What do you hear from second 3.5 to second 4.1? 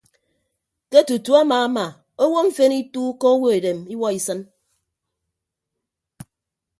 edem iwuọ